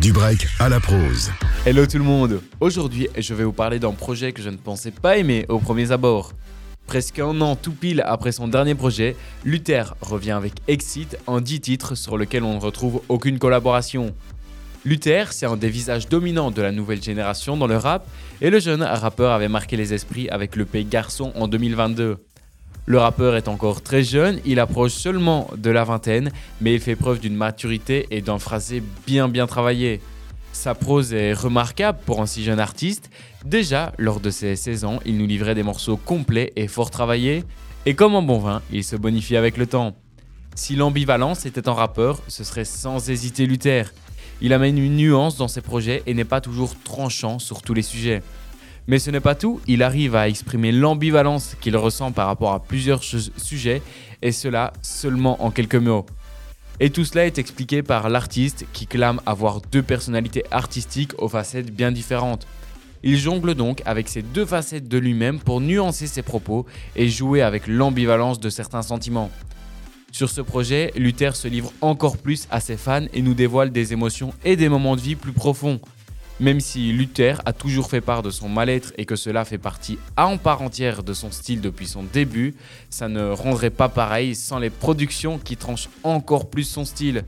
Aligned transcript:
Du 0.00 0.12
break 0.12 0.46
à 0.60 0.68
la 0.68 0.78
prose. 0.78 1.32
Hello 1.66 1.84
tout 1.84 1.98
le 1.98 2.04
monde 2.04 2.40
Aujourd'hui, 2.60 3.08
je 3.18 3.34
vais 3.34 3.42
vous 3.42 3.52
parler 3.52 3.80
d'un 3.80 3.90
projet 3.90 4.30
que 4.30 4.40
je 4.40 4.48
ne 4.48 4.56
pensais 4.56 4.92
pas 4.92 5.16
aimer 5.16 5.44
au 5.48 5.58
premier 5.58 5.90
abord. 5.90 6.34
Presque 6.86 7.18
un 7.18 7.40
an 7.40 7.56
tout 7.56 7.72
pile 7.72 8.04
après 8.06 8.30
son 8.30 8.46
dernier 8.46 8.76
projet, 8.76 9.16
Luther 9.44 9.96
revient 10.00 10.30
avec 10.30 10.52
Exit, 10.68 11.18
en 11.26 11.40
10 11.40 11.60
titres 11.60 11.94
sur 11.96 12.16
lequel 12.16 12.44
on 12.44 12.54
ne 12.54 12.60
retrouve 12.60 13.02
aucune 13.08 13.40
collaboration. 13.40 14.14
Luther, 14.84 15.32
c'est 15.32 15.46
un 15.46 15.56
des 15.56 15.68
visages 15.68 16.08
dominants 16.08 16.52
de 16.52 16.62
la 16.62 16.70
nouvelle 16.70 17.02
génération 17.02 17.56
dans 17.56 17.66
le 17.66 17.76
rap, 17.76 18.06
et 18.40 18.50
le 18.50 18.60
jeune 18.60 18.84
rappeur 18.84 19.32
avait 19.32 19.48
marqué 19.48 19.76
les 19.76 19.94
esprits 19.94 20.28
avec 20.28 20.54
le 20.54 20.64
P 20.64 20.84
Garçon 20.84 21.32
en 21.34 21.48
2022. 21.48 22.18
Le 22.88 22.96
rappeur 22.96 23.36
est 23.36 23.48
encore 23.48 23.82
très 23.82 24.02
jeune, 24.02 24.40
il 24.46 24.58
approche 24.58 24.92
seulement 24.92 25.50
de 25.54 25.68
la 25.68 25.84
vingtaine, 25.84 26.32
mais 26.62 26.72
il 26.72 26.80
fait 26.80 26.96
preuve 26.96 27.20
d'une 27.20 27.34
maturité 27.34 28.06
et 28.10 28.22
d'un 28.22 28.38
phrasé 28.38 28.82
bien 29.06 29.28
bien 29.28 29.46
travaillé. 29.46 30.00
Sa 30.52 30.74
prose 30.74 31.12
est 31.12 31.34
remarquable 31.34 31.98
pour 32.06 32.22
un 32.22 32.24
si 32.24 32.42
jeune 32.42 32.58
artiste. 32.58 33.10
Déjà, 33.44 33.92
lors 33.98 34.20
de 34.20 34.30
ses 34.30 34.56
16 34.56 34.86
ans, 34.86 35.00
il 35.04 35.18
nous 35.18 35.26
livrait 35.26 35.54
des 35.54 35.62
morceaux 35.62 35.98
complets 35.98 36.54
et 36.56 36.66
fort 36.66 36.90
travaillés, 36.90 37.44
et 37.84 37.94
comme 37.94 38.14
un 38.14 38.22
bon 38.22 38.38
vin, 38.38 38.62
il 38.72 38.82
se 38.82 38.96
bonifie 38.96 39.36
avec 39.36 39.58
le 39.58 39.66
temps. 39.66 39.94
Si 40.54 40.74
l'ambivalence 40.74 41.44
était 41.44 41.68
un 41.68 41.74
rappeur, 41.74 42.22
ce 42.26 42.42
serait 42.42 42.64
sans 42.64 43.10
hésiter 43.10 43.44
Luther. 43.44 43.92
Il 44.40 44.54
amène 44.54 44.78
une 44.78 44.96
nuance 44.96 45.36
dans 45.36 45.48
ses 45.48 45.60
projets 45.60 46.02
et 46.06 46.14
n'est 46.14 46.24
pas 46.24 46.40
toujours 46.40 46.74
tranchant 46.84 47.38
sur 47.38 47.60
tous 47.60 47.74
les 47.74 47.82
sujets. 47.82 48.22
Mais 48.88 48.98
ce 48.98 49.10
n'est 49.10 49.20
pas 49.20 49.34
tout, 49.34 49.60
il 49.66 49.82
arrive 49.82 50.16
à 50.16 50.30
exprimer 50.30 50.72
l'ambivalence 50.72 51.56
qu'il 51.60 51.76
ressent 51.76 52.10
par 52.10 52.26
rapport 52.26 52.54
à 52.54 52.64
plusieurs 52.64 53.04
sujets, 53.04 53.82
et 54.22 54.32
cela 54.32 54.72
seulement 54.80 55.44
en 55.44 55.50
quelques 55.50 55.74
mots. 55.74 56.06
Et 56.80 56.88
tout 56.88 57.04
cela 57.04 57.26
est 57.26 57.36
expliqué 57.38 57.82
par 57.82 58.08
l'artiste 58.08 58.64
qui 58.72 58.86
clame 58.86 59.20
avoir 59.26 59.60
deux 59.60 59.82
personnalités 59.82 60.42
artistiques 60.50 61.12
aux 61.20 61.28
facettes 61.28 61.70
bien 61.70 61.92
différentes. 61.92 62.46
Il 63.02 63.18
jongle 63.18 63.54
donc 63.54 63.82
avec 63.84 64.08
ces 64.08 64.22
deux 64.22 64.46
facettes 64.46 64.88
de 64.88 64.96
lui-même 64.96 65.38
pour 65.38 65.60
nuancer 65.60 66.06
ses 66.06 66.22
propos 66.22 66.64
et 66.96 67.08
jouer 67.08 67.42
avec 67.42 67.66
l'ambivalence 67.66 68.40
de 68.40 68.48
certains 68.48 68.82
sentiments. 68.82 69.30
Sur 70.12 70.30
ce 70.30 70.40
projet, 70.40 70.92
Luther 70.96 71.36
se 71.36 71.46
livre 71.46 71.72
encore 71.82 72.16
plus 72.16 72.48
à 72.50 72.60
ses 72.60 72.78
fans 72.78 73.06
et 73.12 73.20
nous 73.20 73.34
dévoile 73.34 73.70
des 73.70 73.92
émotions 73.92 74.32
et 74.46 74.56
des 74.56 74.70
moments 74.70 74.96
de 74.96 75.02
vie 75.02 75.14
plus 75.14 75.32
profonds. 75.32 75.78
Même 76.40 76.60
si 76.60 76.92
Luther 76.92 77.42
a 77.46 77.52
toujours 77.52 77.90
fait 77.90 78.00
part 78.00 78.22
de 78.22 78.30
son 78.30 78.48
mal-être 78.48 78.92
et 78.96 79.06
que 79.06 79.16
cela 79.16 79.44
fait 79.44 79.58
partie 79.58 79.98
à 80.16 80.28
en 80.28 80.38
part 80.38 80.62
entière 80.62 81.02
de 81.02 81.12
son 81.12 81.32
style 81.32 81.60
depuis 81.60 81.88
son 81.88 82.04
début, 82.04 82.54
ça 82.90 83.08
ne 83.08 83.30
rendrait 83.30 83.70
pas 83.70 83.88
pareil 83.88 84.36
sans 84.36 84.60
les 84.60 84.70
productions 84.70 85.38
qui 85.38 85.56
tranchent 85.56 85.88
encore 86.04 86.48
plus 86.48 86.62
son 86.62 86.84
style. 86.84 87.24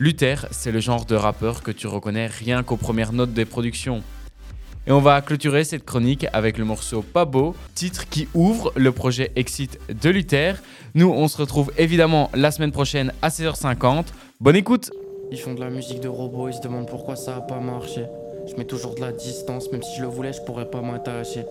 Luther, 0.00 0.46
c'est 0.50 0.72
le 0.72 0.80
genre 0.80 1.04
de 1.04 1.14
rappeur 1.14 1.62
que 1.62 1.70
tu 1.70 1.86
reconnais 1.86 2.26
rien 2.26 2.64
qu'aux 2.64 2.76
premières 2.76 3.12
notes 3.12 3.32
des 3.32 3.44
productions. 3.44 4.02
Et 4.88 4.90
on 4.90 5.00
va 5.00 5.20
clôturer 5.20 5.62
cette 5.62 5.84
chronique 5.84 6.26
avec 6.32 6.58
le 6.58 6.64
morceau 6.64 7.02
Pas 7.02 7.26
beau, 7.26 7.54
titre 7.76 8.08
qui 8.08 8.26
ouvre 8.34 8.72
le 8.74 8.90
projet 8.90 9.30
Exit 9.36 9.78
de 9.88 10.10
Luther. 10.10 10.56
Nous, 10.94 11.08
on 11.08 11.28
se 11.28 11.36
retrouve 11.36 11.70
évidemment 11.78 12.28
la 12.34 12.50
semaine 12.50 12.72
prochaine 12.72 13.12
à 13.22 13.28
16h50. 13.28 14.06
Bonne 14.40 14.56
écoute 14.56 14.90
Ils 15.30 15.38
font 15.38 15.54
de 15.54 15.60
la 15.60 15.70
musique 15.70 16.00
de 16.00 16.08
robots, 16.08 16.48
ils 16.48 16.54
se 16.54 16.60
demandent 16.60 16.88
pourquoi 16.88 17.14
ça 17.14 17.36
a 17.36 17.40
pas 17.40 17.60
marché. 17.60 18.02
Je 18.48 18.56
mets 18.56 18.64
toujours 18.64 18.94
de 18.94 19.00
la 19.00 19.12
distance, 19.12 19.70
même 19.70 19.82
si 19.82 19.96
je 19.96 20.02
le 20.02 20.08
voulais, 20.08 20.32
je 20.32 20.40
pourrais 20.40 20.70
pas 20.70 20.80
m'attacher. 20.80 21.44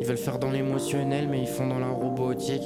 Ils 0.00 0.06
veulent 0.06 0.16
faire 0.16 0.38
dans 0.38 0.50
l'émotionnel, 0.50 1.28
mais 1.28 1.40
ils 1.40 1.46
font 1.46 1.66
dans 1.66 1.78
la 1.78 1.90
robotique. 1.90 2.62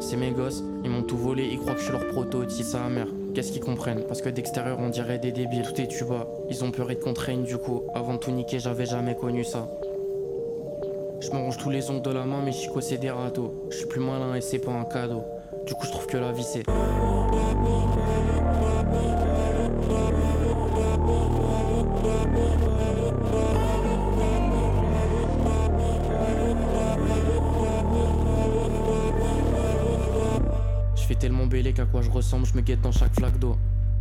C'est 0.00 0.16
mes 0.16 0.32
gosses, 0.32 0.64
ils 0.82 0.90
m'ont 0.90 1.04
tout 1.04 1.16
volé, 1.16 1.48
ils 1.50 1.60
croient 1.60 1.74
que 1.74 1.78
je 1.78 1.84
suis 1.84 1.92
leur 1.92 2.08
prototype, 2.08 2.66
sa 2.66 2.88
mère. 2.88 3.06
Qu'est-ce 3.34 3.52
qu'ils 3.52 3.62
comprennent? 3.62 4.02
Parce 4.08 4.20
que 4.20 4.28
d'extérieur 4.28 4.78
on 4.80 4.88
dirait 4.88 5.20
des 5.20 5.30
débiles, 5.30 5.62
tout 5.62 5.80
est 5.80 5.86
tuba. 5.86 6.26
Ils 6.50 6.64
ont 6.64 6.72
peur 6.72 6.88
de 6.88 6.94
contraignent 6.94 7.44
du 7.44 7.56
coup. 7.56 7.82
Avant 7.94 8.14
de 8.14 8.18
tout 8.18 8.32
niquer, 8.32 8.58
j'avais 8.58 8.86
jamais 8.86 9.14
connu 9.14 9.44
ça. 9.44 9.70
Je 11.20 11.30
me 11.30 11.36
range 11.36 11.58
tous 11.58 11.70
les 11.70 11.88
ongles 11.88 12.02
de 12.02 12.10
la 12.10 12.24
main, 12.24 12.42
mais 12.44 12.50
chico 12.50 12.80
c'est 12.80 12.98
des 12.98 13.10
râteaux. 13.10 13.54
Je 13.70 13.76
suis 13.76 13.86
plus 13.86 14.00
malin 14.00 14.34
et 14.34 14.40
c'est 14.40 14.58
pas 14.58 14.72
un 14.72 14.84
cadeau. 14.84 15.22
Du 15.66 15.74
coup, 15.74 15.86
je 15.86 15.92
trouve 15.92 16.06
que 16.06 16.16
la 16.16 16.32
vie 16.32 16.42
c'est. 16.42 16.64
Tellement 31.16 31.46
bélé 31.46 31.72
qu'à 31.72 31.84
quoi 31.84 32.02
je 32.02 32.10
ressemble, 32.10 32.46
je 32.46 32.54
me 32.54 32.60
guette 32.60 32.80
dans 32.80 32.92
chaque 32.92 33.14
flaque 33.14 33.38
d'eau. 33.38 33.56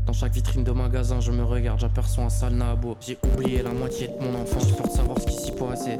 Dans 0.05 0.13
chaque 0.13 0.33
vitrine 0.33 0.63
de 0.63 0.71
magasin, 0.71 1.19
je 1.19 1.31
me 1.31 1.43
regarde, 1.43 1.79
j'aperçois 1.79 2.23
un 2.23 2.29
sale 2.29 2.53
nabo. 2.53 2.97
J'ai 3.01 3.17
oublié 3.23 3.61
la 3.61 3.71
moitié 3.71 4.07
de 4.07 4.23
mon 4.23 4.41
enfance, 4.41 4.71
peur 4.71 4.87
de 4.87 4.91
savoir 4.91 5.19
ce 5.19 5.27
qui 5.27 5.35
s'y 5.35 5.51
passait. 5.51 5.99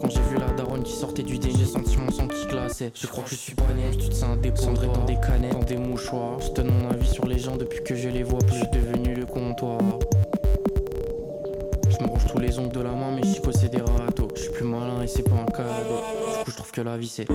Quand 0.00 0.08
j'ai 0.08 0.20
vu 0.30 0.38
la 0.38 0.50
daronne 0.52 0.82
qui 0.82 0.92
sortait 0.92 1.22
du 1.22 1.38
dé, 1.38 1.50
j'ai 1.56 1.64
senti 1.64 1.96
mon 1.96 2.10
sang 2.10 2.28
qui 2.28 2.46
glaçait. 2.46 2.92
Je 2.94 3.06
crois 3.06 3.24
que 3.24 3.30
je 3.30 3.34
suis 3.34 3.54
pas 3.54 3.72
né, 3.74 3.90
tu 3.90 4.08
te 4.08 4.14
sens 4.14 4.38
cendré 4.54 4.86
dans 4.86 5.04
des 5.04 5.16
canettes, 5.16 5.52
dans 5.52 5.64
des 5.64 5.76
mouchoirs. 5.76 6.40
Je 6.40 6.52
donne 6.52 6.70
mon 6.70 6.90
avis 6.90 7.08
sur 7.08 7.26
les 7.26 7.38
gens 7.38 7.56
depuis 7.56 7.82
que 7.82 7.94
je 7.94 8.08
les 8.08 8.22
vois, 8.22 8.38
plus 8.38 8.54
je 8.54 8.60
suis 8.60 8.70
devenu 8.70 9.14
le 9.14 9.26
comptoir. 9.26 9.80
Je 11.88 12.04
me 12.04 12.08
ronge 12.08 12.26
tous 12.32 12.38
les 12.38 12.58
ongles 12.58 12.72
de 12.72 12.80
la 12.80 12.92
main, 12.92 13.10
mais 13.14 13.22
chico 13.22 13.50
c'est 13.52 13.68
des 13.68 13.82
râteaux. 13.82 14.28
Je 14.36 14.42
suis 14.42 14.52
plus 14.52 14.64
malin 14.64 15.02
et 15.02 15.06
c'est 15.06 15.22
pas 15.22 15.36
un 15.36 15.46
cadeau. 15.46 16.00
Du 16.38 16.44
coup, 16.44 16.50
je. 16.50 16.50
Je 16.50 16.56
trouve 16.56 16.70
que 16.70 16.80
la 16.80 16.96
vie 16.96 17.08
c'est. 17.08 17.26